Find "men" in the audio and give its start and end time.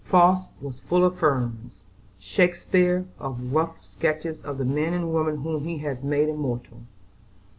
4.65-4.95